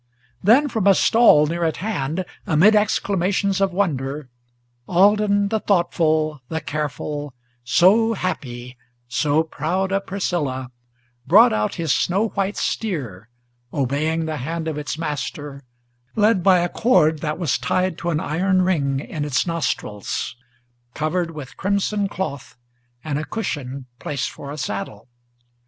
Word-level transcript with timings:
Then 0.41 0.67
from 0.67 0.87
a 0.87 0.95
stall 0.95 1.45
near 1.45 1.63
at 1.63 1.77
hand, 1.77 2.25
amid 2.47 2.75
exclamations 2.75 3.61
of 3.61 3.71
wonder, 3.71 4.29
Alden 4.87 5.49
the 5.49 5.59
thoughtful, 5.59 6.41
the 6.49 6.59
careful, 6.59 7.35
so 7.63 8.15
happy, 8.15 8.77
so 9.07 9.43
proud 9.43 9.91
of 9.91 10.07
Priscilla, 10.07 10.71
Brought 11.27 11.53
out 11.53 11.75
his 11.75 11.93
snow 11.93 12.29
white 12.29 12.57
steer, 12.57 13.29
obeying 13.71 14.25
the 14.25 14.37
hand 14.37 14.67
of 14.67 14.75
its 14.79 14.97
master, 14.97 15.61
Led 16.15 16.41
by 16.41 16.61
a 16.61 16.67
cord 16.69 17.19
that 17.19 17.37
was 17.37 17.59
tied 17.59 17.99
to 17.99 18.09
an 18.09 18.19
iron 18.19 18.63
ring 18.63 18.99
in 19.01 19.23
its 19.23 19.45
nostrils, 19.45 20.35
Covered 20.95 21.29
with 21.29 21.57
crimson 21.57 22.07
cloth, 22.07 22.57
and 23.03 23.19
a 23.19 23.23
cushion 23.23 23.85
placed 23.99 24.31
for 24.31 24.49
a 24.49 24.57
saddle. 24.57 25.09